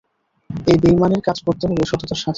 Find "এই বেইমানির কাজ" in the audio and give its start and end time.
0.67-1.37